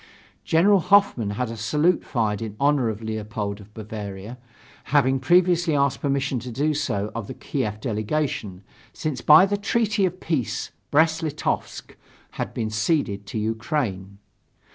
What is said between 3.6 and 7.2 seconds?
of Bavaria, having previously asked permission to do so